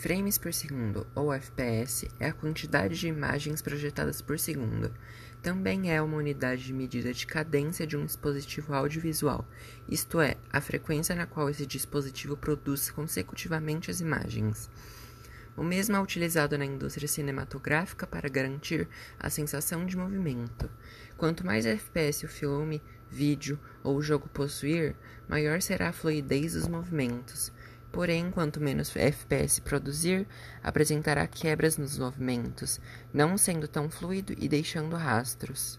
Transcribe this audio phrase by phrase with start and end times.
[0.00, 4.90] Frames por segundo, ou FPS, é a quantidade de imagens projetadas por segundo.
[5.42, 9.46] Também é uma unidade de medida de cadência de um dispositivo audiovisual,
[9.86, 14.70] isto é, a frequência na qual esse dispositivo produz consecutivamente as imagens.
[15.54, 18.88] O mesmo é utilizado na indústria cinematográfica para garantir
[19.18, 20.70] a sensação de movimento.
[21.18, 22.80] Quanto mais FPS o filme,
[23.10, 24.96] vídeo ou jogo possuir,
[25.28, 27.52] maior será a fluidez dos movimentos.
[27.92, 30.26] Porém, quanto menos FPS produzir,
[30.62, 32.80] apresentará quebras nos movimentos,
[33.12, 35.78] não sendo tão fluido e deixando rastros.